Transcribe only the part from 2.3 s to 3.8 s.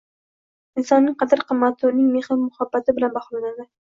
oqibati bilan baholanadi